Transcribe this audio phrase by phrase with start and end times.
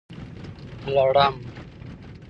[0.83, 1.33] 🦂 لړم